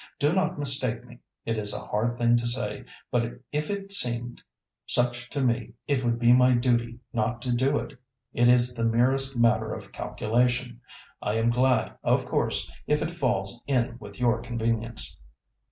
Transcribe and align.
"Do 0.17 0.33
not 0.33 0.57
mistake 0.57 1.05
me. 1.05 1.19
It 1.45 1.59
is 1.59 1.75
a 1.75 1.79
hard 1.85 2.13
thing 2.13 2.35
to 2.37 2.47
say, 2.47 2.85
but 3.11 3.39
if 3.51 3.69
it 3.69 3.91
seemed 3.91 4.41
such 4.87 5.29
to 5.29 5.41
me, 5.41 5.73
it 5.85 6.03
would 6.03 6.17
be 6.17 6.33
my 6.33 6.55
duty 6.55 6.97
not 7.13 7.39
to 7.43 7.51
do 7.51 7.77
it. 7.77 7.93
It 8.33 8.47
is 8.49 8.73
the 8.73 8.83
merest 8.83 9.37
matter 9.37 9.71
of 9.75 9.91
calculation. 9.91 10.81
I 11.21 11.35
am 11.35 11.51
glad, 11.51 11.99
of 12.01 12.25
course, 12.25 12.71
if 12.87 13.03
it 13.03 13.11
falls 13.11 13.61
in 13.67 13.97
with 13.99 14.19
your 14.19 14.41
convenience." 14.41 15.19